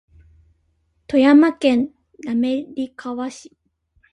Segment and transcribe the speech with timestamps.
[1.07, 1.91] 富山県
[2.25, 2.65] 滑
[2.95, 3.55] 川市